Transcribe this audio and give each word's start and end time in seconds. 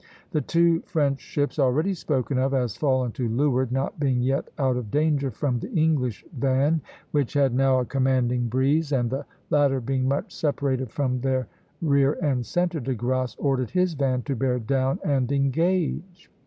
The 0.31 0.41
two 0.41 0.79
French 0.87 1.19
ships, 1.19 1.59
already 1.59 1.93
spoken 1.93 2.39
of 2.39 2.55
as 2.55 2.75
fallen 2.75 3.11
to 3.11 3.29
leeward, 3.29 3.71
not 3.71 3.99
being 3.99 4.23
yet 4.23 4.47
out 4.57 4.75
of 4.75 4.89
danger 4.89 5.29
from 5.29 5.59
the 5.59 5.71
English 5.73 6.25
van, 6.35 6.81
which 7.11 7.33
had 7.35 7.53
now 7.53 7.77
a 7.79 7.85
commanding 7.85 8.47
breeze, 8.47 8.91
and 8.91 9.11
the 9.11 9.27
latter 9.51 9.79
being 9.79 10.07
much 10.07 10.33
separated 10.35 10.89
from 10.91 11.21
their 11.21 11.47
rear 11.83 12.13
and 12.19 12.47
centre, 12.47 12.79
De 12.79 12.95
Grasse 12.95 13.35
ordered 13.35 13.69
his 13.69 13.93
van 13.93 14.23
to 14.23 14.35
bear 14.35 14.57
down 14.57 14.97
and 15.05 15.31
engage. 15.31 16.31